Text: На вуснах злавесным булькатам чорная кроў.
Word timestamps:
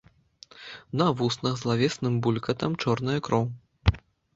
На 1.01 1.07
вуснах 1.21 1.53
злавесным 1.61 2.19
булькатам 2.25 2.71
чорная 2.87 3.19
кроў. 3.31 3.51